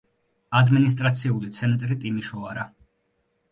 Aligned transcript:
ადმინისტრაციული 0.59 1.53
ცენტრი 1.59 1.99
ტიმიშოარა. 2.07 2.67